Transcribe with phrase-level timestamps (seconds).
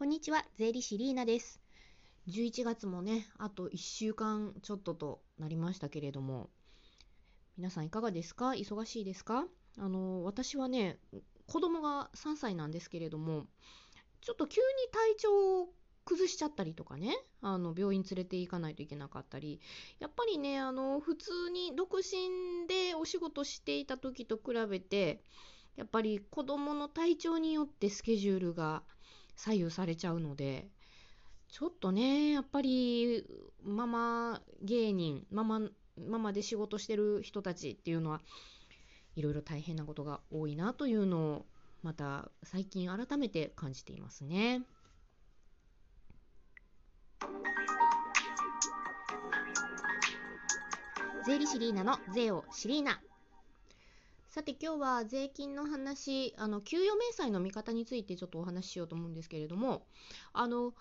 [0.00, 1.60] こんにちは、税理士リーナです。
[2.26, 6.48] 11月もね、あと1週間ちょっととなりましたけれども、
[7.58, 8.52] 皆さんいかがですか？
[8.52, 9.44] 忙しいですか？
[9.76, 10.98] あの、私はね、
[11.46, 13.44] 子供が3歳なんですけれども、
[14.22, 15.68] ちょっと急に体調を
[16.06, 19.60] 崩しちゃったりとかね、あの、病院連れて行かないといけなかったり、
[19.98, 25.22] やっぱりね、あの、普通に独身でお仕事していた時と比べて、
[25.76, 28.82] やっぱり子供の体調によってスケジュールが
[29.40, 30.68] 左右されちゃうので
[31.48, 33.24] ちょっとねやっぱり
[33.64, 35.60] ママ芸人ママ
[35.96, 38.20] ママで仕事してる人たちっていうのは
[39.16, 41.46] いろいろ大変なことが多いなというのを
[41.82, 44.62] また最近改めて感じていますね。
[51.26, 53.00] 税理士リーナの税をシリーナ
[54.30, 59.82] さて今日は税金の話あの給与明細の見方についてちょっとお話ししようと思うんですけれども
[60.32, 60.72] あの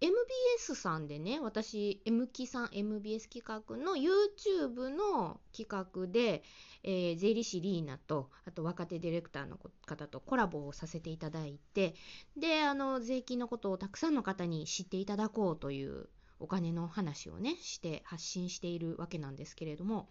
[0.00, 6.42] MBS さんでね私 M キさん MBS 企画の YouTube の企画で、
[6.82, 11.94] えー、税理士リーナとあと若手ディレクターの方とコラボをさせていただいて
[12.36, 16.08] であの税金のことをたくさんの方に知っていただこうという
[16.40, 20.08] お金の話をねして発信しているわけなんですけれども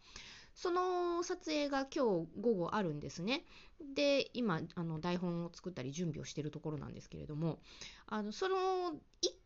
[0.58, 3.46] その撮影が今日午後あるんですね。
[3.94, 7.60] で、今、あの台本を作ったり準備をしているところなんですけれども、
[8.08, 8.58] あのその1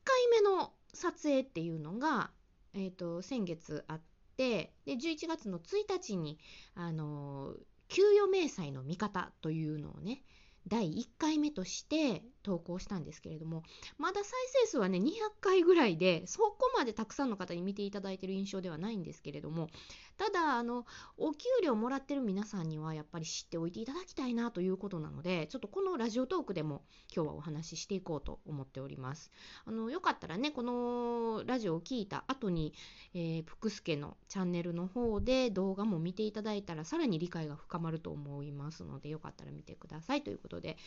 [0.06, 2.32] 回目の撮影っていうのが、
[2.74, 4.02] えーと、先月あっ
[4.38, 6.40] て、で11月の1日に、
[6.76, 7.56] あの
[7.90, 10.24] 給与明細の見方というのをね、
[10.66, 13.64] 第1回目として投稿したんですけれども
[13.98, 14.32] まだ再
[14.64, 19.70] 生数はね200回ぐらいでそこまでたくさんの方に見ていただいている印象ではないんですけれども
[20.18, 20.86] ただあの
[21.18, 29.32] お給料もらってる皆さんにはやっぱり知っておいていただきたいなということなのでちょっとこのラジオトークでも今日はお話ししていこうと思っております。
[29.66, 32.74] あのよかったらねこのラジオを聞いた後に、
[33.14, 40.78] えー、福助のチャンネルの方で動画も見ていただいたらさらに理解が深まると思いますのでよかったら見てくださいということで、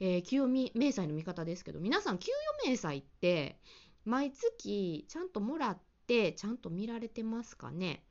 [0.00, 2.30] えー、給与明の見方ですけど皆さん給
[2.64, 3.58] 与明細って
[4.04, 8.04] 毎月ちゃんともらってちゃんと見られてますかね？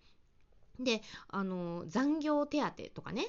[0.80, 3.28] であの残業手当とかね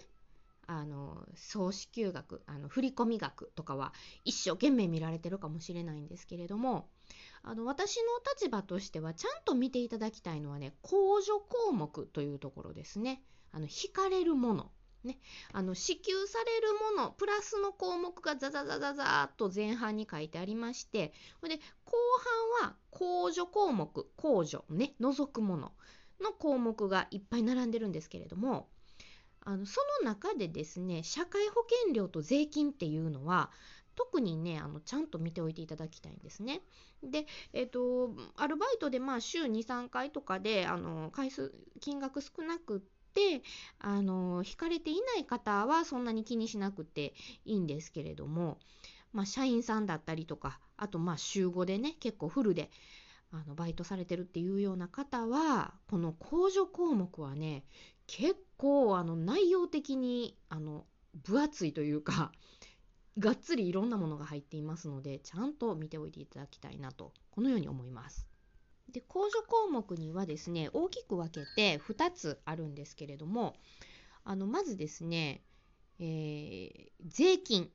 [0.66, 3.92] あの総支給額あの振込額とかは
[4.24, 6.88] 一生懸命見られてるかもしれないんですけれども
[7.42, 13.22] あの私の立場としてはちゃんと見ていただきたいのはね控除項目というところですね。
[13.50, 14.70] あの引かれるもの。
[15.04, 15.18] ね、
[15.52, 21.96] あの支給されるものプラスの項目がザザザザザーっと前半に書いてありましてで後
[22.60, 25.72] 半は控除項目控除ね除くもの
[26.20, 28.68] の項目がいっぱい並んでるんですけれども
[29.42, 33.50] あのその中でですね社会保険料と税金っていうのは
[33.96, 36.60] 特にねあのちゃんと見ておいていただきたいんですね。
[37.02, 42.99] で、えーと、アルバイトでまあ週23回とかであの回数金額少なくって
[43.78, 48.58] あの引かれていない方はそんなに気にしなくていいんですけれども、
[49.12, 52.70] まあ、社員さんだったりとかあとまあ週5でね結構フルで
[53.32, 57.64] あのバイトされてるっていうような方はこの控除項目はね
[58.06, 60.84] 結構あの内容的にあの
[61.24, 62.32] 分厚いというか
[63.18, 68.29] がっつりいろんなものが入っていますのでちゃんと見ておいていただきたいなとこのように思います。
[68.90, 73.54] で控除項目にはですね大きく分けて2つあるんですけれども
[74.24, 75.42] あのまずですね、
[75.98, 77.70] えー、税金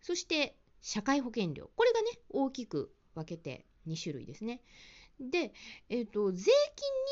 [0.00, 4.60] そして社会保険料これがね大きく分けて2種類ですね。
[5.20, 5.52] で、
[5.88, 6.50] えーと、税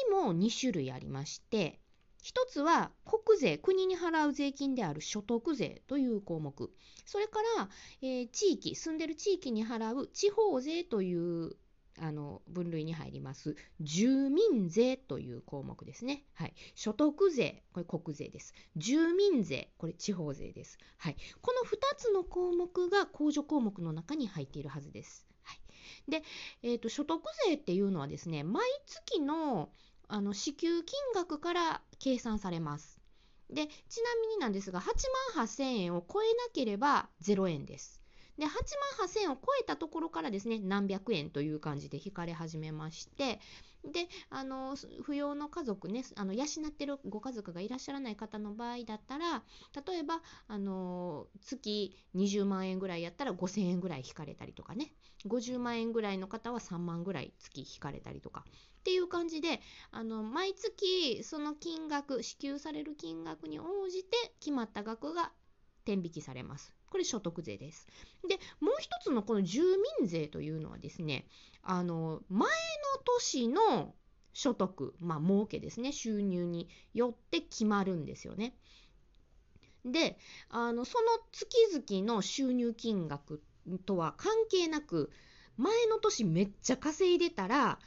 [0.08, 1.78] 金にも2種類ありまして
[2.24, 6.70] 1つは国税国に払う税金である所得税という項目
[7.06, 7.68] それから、
[8.02, 11.56] えー、地域住んでる地域に払う地方税という
[12.00, 16.24] あの分類に入ります住民税という項目ですね。
[16.34, 18.54] はい、所得税、これ国税です。
[18.76, 20.78] 住民税、これ地方税です。
[20.98, 25.26] はい、この2つの項目が控除項目の中に入っているはずです。
[25.42, 25.54] は
[26.08, 26.22] い、で、
[26.62, 29.70] えーと、所得税っていうのはですね、毎月の
[30.08, 33.00] あの支給金額から計算されます。
[33.48, 34.84] で、ちなみになんですが、8
[35.36, 37.99] 万8000円を超えなければ0円です。
[38.40, 43.38] で8万8000円を超えたところからですね何百円という感じで引かれ始めまして
[43.84, 49.42] であの扶養の家族ねあの養ってるご家族がいらっしゃらない方の場合だったら
[49.86, 54.94] 例えばあの月20万円ぐらいやったら5000円ぐらい引かれたりとかね
[55.26, 59.60] 50万円ぐらいの方は3万ぐらい月引かれたりとかっていう感じで
[59.90, 65.30] あの毎月その金額支給される金額に応じて決まった額が
[65.84, 66.79] 天引きされます。
[66.90, 67.86] これ所得税です。
[68.28, 69.62] で、もう一つのこの住
[69.98, 71.26] 民税というのはですね、
[71.62, 73.94] あの、前の年の
[74.32, 78.54] 所得、まあ、儲けですね、収入によって決まるんですよね。
[79.84, 83.42] で、あの、その月々の収入金額
[83.86, 85.10] とは関係なく、
[85.56, 87.78] 前の年めっちゃ稼いでたら、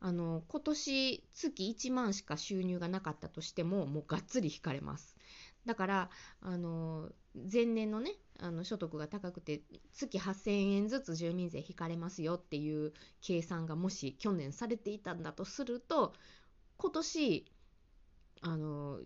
[0.00, 5.16] あの、今年月1万しか収入がなかったとしても、もうがっつり引かれます。
[5.66, 6.10] だから、
[6.40, 8.12] あの、前年のね、
[8.42, 9.62] あの所得が高くて
[9.92, 16.14] 月8000円ずつ住民税引かれますよっていう計算がもし去年されていたんだとすると
[16.78, 17.44] 今年
[18.40, 19.00] あの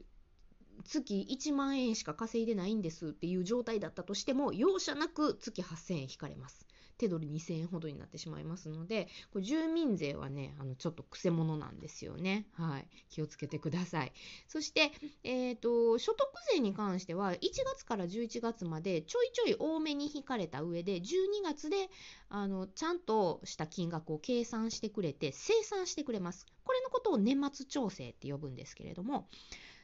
[0.84, 6.66] 月1万円しか稼いでないんですっていう状態だったとしても容赦なく月8000円引かれます。
[6.98, 12.46] 手取り2000円ほどになってしまいますので、これ住民税はね、あのちょっとくせ者なんですよね。
[12.52, 12.88] はい。
[13.10, 14.12] 気をつけてください。
[14.48, 14.92] そして、
[15.22, 21.88] えっ、ー、と、所得税に関しては、1月から11月までちょいちょい多めに引かれた上で、12月で、
[22.28, 26.46] あの、ちゃんとした金額を計算してくれて、生産してくれます。
[26.64, 29.28] これのことを年末調整って呼ぶんですけれども、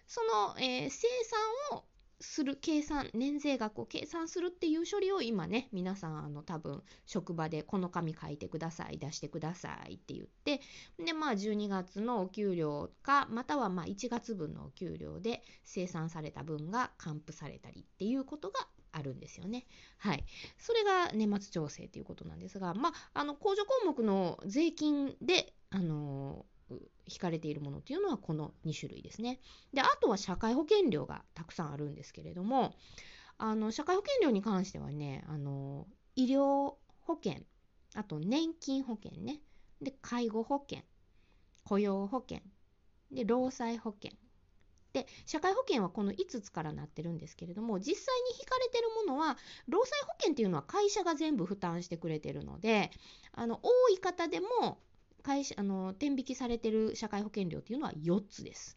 [0.07, 1.07] その、えー、生
[1.71, 1.85] 産を
[2.21, 10.61] する計算年税額を計算するっていう処理を今ね皆さんあの多分職場でこの紙書いてください出してくださいって言って
[11.05, 19.67] でまあ12月のお給料かまたはま1月分のお給料で生産された分が還付されたりっていうことがあるんですよね。
[19.99, 20.25] はい。
[20.59, 26.45] それが年末調整ということなんですが、まあ、あの、控除項目の税金で、あの
[27.07, 29.41] 引かれているものっていうのはこの2種類ですね。
[29.73, 32.75] で、あとは社会保険料がたくさんあるんですけれども、
[33.39, 37.43] あの、社会保険料に関してはね、あの、医療保険、
[37.95, 39.41] あと年金保険ね、
[39.81, 40.85] で、介護保険、
[41.65, 42.41] 雇用保険、
[43.11, 44.17] で、労災保険。
[44.93, 49.39] で、社会保険はこの5つからなってるんですけれども、実際に引かれてるものは、
[49.69, 52.91] 労災保険っていうのは会社が全部負担してくれてるので、
[53.33, 54.81] あの、多い方でも
[55.23, 58.77] 会社あの天引きされてる社会保険料っていうのは4つです。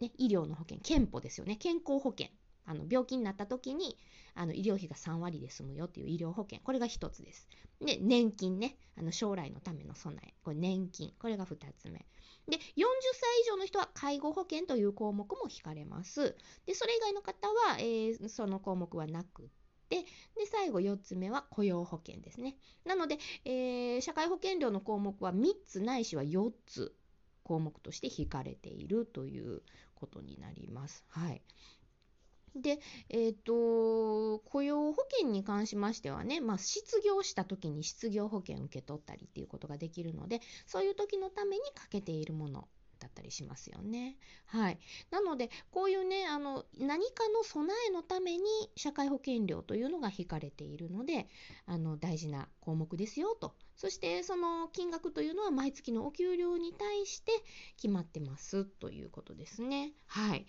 [0.00, 2.28] ね、医療の保険、健保ですよね、健康保険。
[2.68, 3.96] あの病気になった時に
[4.34, 7.48] あの医療費が3割で済むよっていう医療保険、これが1つです。
[7.80, 12.04] で、年金ね、あの将来のための備え、これ年金、これが2つ目。
[12.48, 12.60] で、40
[13.14, 16.36] 歳以上の人は介護保険という項目も引かれます。
[16.66, 19.48] で、それ以外の方は、えー、その項目はなく
[19.90, 20.04] で
[20.50, 22.56] 最後4つ目は雇用保険ですね。
[22.84, 26.94] なので、えー、社会保険料の項目は3つないしは4つ
[27.42, 29.62] 項目として引かれているという
[29.94, 31.04] ことになります。
[31.08, 31.42] はい。
[32.60, 32.80] で、
[33.10, 42.66] え、ー、と、雇用保険に関しましてはね、まあ、失業した時に失業保険受け取ったりっていうことができるので、そういう時のためにかけているもの
[43.06, 44.16] だったりしますよね。
[44.46, 44.78] はい。
[45.10, 48.44] なので、こういうね、あの、何かの備えのために
[48.76, 51.28] 社会保険料というのが引かれているので、
[51.66, 53.54] あの、大事な項目ですよと。
[53.76, 57.32] そして、その金額というのは毎月のお給料に対して
[57.76, 59.92] 決まってますということですね。
[60.06, 60.46] はい。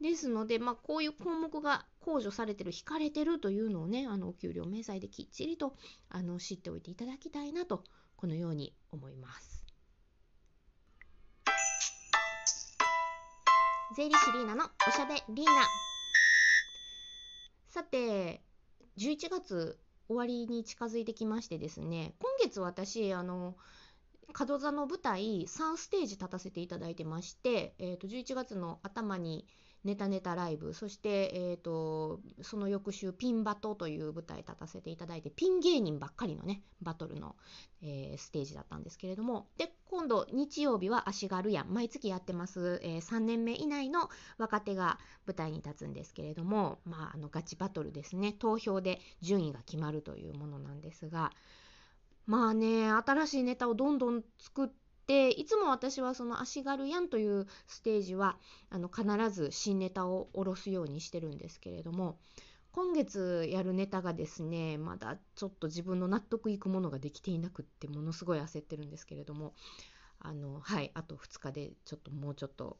[0.00, 5.76] ですので、まあ、こういう項目が控除されてる、引かれてるというのをね、あの、お給料明細できっちりと、
[6.08, 7.84] あの、知っておいていただきたいなと、
[8.16, 9.59] このように思います。
[13.92, 15.52] 税理士リーナのおしゃべりーナ。
[17.70, 18.40] さて、
[18.96, 23.56] 11月終わりに近づいてきましてですね、今月私、あの、
[24.38, 29.46] 門座の舞台3ステージ立たせていただいてまして、えー、と11月の頭に
[29.84, 37.34] ネタネタライブ、そして、えーと、その翌週、ピンバトという舞台立たせていただいて、ピン芸人ばっかりのね、バトルの、
[37.82, 51.32] えー、ステージだったんですけれども、で、今度、日曜日は足軽や、毎月やってます、えー、3年目以内の若手が舞台に立つんですけれども、まあ、あのガチバトルですね、投票で順位が決まるというものなんですが、
[52.30, 58.38] まあね、新しいネタをどんどん作って、いつも私はその足軽やんというステージは
[58.70, 62.20] あの必ず新ネタを下ろすようにしてるんですけれども
[62.70, 69.54] 今月やるネタがですねまだちょっと自分の納得いくものができていなくってものすごい焦ってるんですけれども
[70.20, 72.76] あのはいあと2日でちょっともうちょっと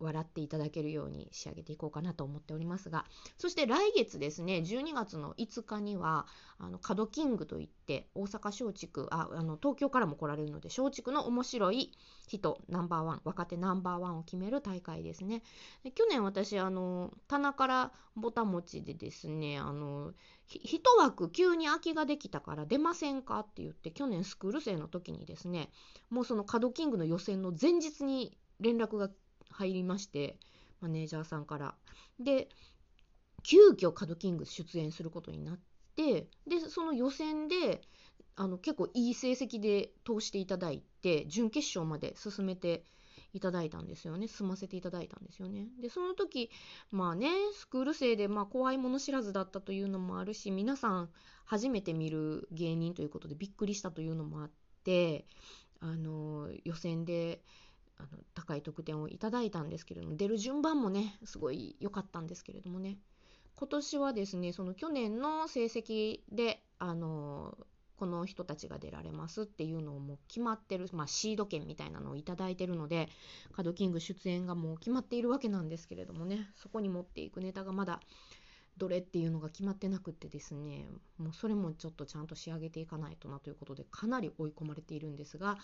[0.00, 3.04] 笑っていただけるように仕上げていこうかなと思っておりますが、
[3.38, 6.26] そして来月ですね、12月の5日には、
[6.58, 11.92] あの、角キングといって、大阪松竹、あ、あの、東京からも来られるので、松竹の面白い
[12.26, 15.42] 人、ナンバーワン、若手ナンバーワンを決める大会ですね。
[15.84, 20.12] で去年私、あの、棚からぼたもちでですね、あの、
[20.46, 25.70] 一枠急に空きができたから出ませんかって言って、去年スクール生の時にですね、
[26.10, 29.10] もうその角キングの予選の前日に連絡が
[29.60, 30.38] 入りまして
[30.80, 31.74] マネージャーさんから。
[32.18, 32.48] で
[33.42, 35.58] 急遽カドキング出演することになっ
[35.96, 37.80] てでその予選で
[38.36, 42.84] あの結構いい成績で通していただいて準決勝まで進めて
[43.32, 46.50] いただいたんですよね済ませていただいたんですよねでその時
[46.90, 51.10] まあねスクール生でまあ怖いもの知らずだったというのもあるし皆さん
[51.44, 54.50] 初めて見る芸人ということでびっくりしたというのもあっ
[54.84, 55.26] て
[55.80, 57.42] あの予選で
[58.00, 61.18] あの高い得点をいただいたんですけれども出る順番もね。
[61.24, 62.98] すごい良かったんですけれどもね。
[63.56, 67.58] 今年はですねその去年の成績であの
[67.96, 73.10] この人たちが出られますっていうのをもう決まってる、まあ、シード権みたいなのを頂いてるので
[73.52, 76.48] カドキング出演がもう決まっているわけなんですけれどもね。
[76.56, 78.00] そこに持っていくネタがまだ
[78.78, 80.86] どれっていうのが決まってなくってですね
[81.18, 85.58] もうそれもちょっとちゃんと仕上げていかないとなということでかなり追い込まれているんですが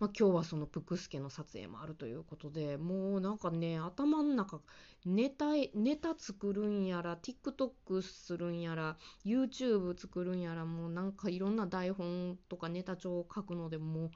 [0.00, 4.60] まあ、今日はそのプクスケの撮影もあるということでもうなんかね頭の中
[5.06, 14.10] ネタネタ作るんやら TikTok するんやら YouTube 作るんやらもうなんかいろんな台本とかネタ帳を書くのでもう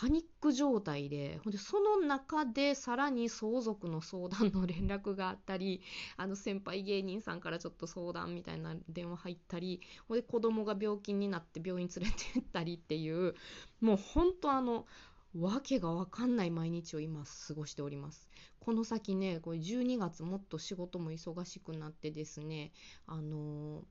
[0.00, 5.82] パニック状態でほんでその中でさらに相続の相談の連絡があったり
[6.16, 13.34] あの先輩芸人さんからちょっと相談みたいな電話入ったりほんで子供が病気になって病院連れて行ったりっていう
[13.80, 14.86] もう本当あの
[15.36, 18.28] わけがわかんない毎日を今過ごしております。
[18.60, 22.72] この先ね、これ12月もっと仕事も忙しくなってですね、
[23.06, 23.82] あの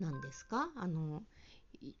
[0.00, 0.70] 何ですか？
[0.76, 1.22] あの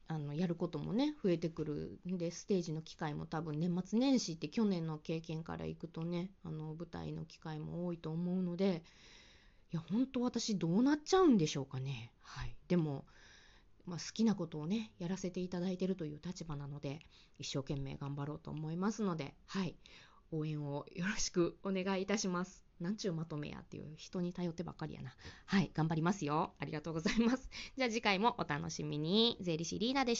[0.08, 8.82] あのやることもね増えてくるんでステージの機会も多分年末年始って去年の経験からいくとねあの舞台の機会も多いと思うので
[9.72, 12.10] いや本当私どうなっちゃうんでしょうかね。
[12.22, 12.56] はい。
[12.68, 13.04] でも
[13.84, 17.00] まあ、好きなことをねやらせていただいてるという立場なので
[17.38, 19.76] 一生懸命頑張ろうと思いますのではい。
[20.30, 22.67] 応援をよろしくお願いいたします。
[22.80, 25.14] なんちゅうまとめやっていう人に頼ってばっかりやな。
[25.46, 26.54] はい、頑張りますよ。
[26.58, 27.48] ありがとうございます。
[27.76, 29.36] じゃあ次回もお楽しみに。
[29.40, 30.16] 税理士リーナでした。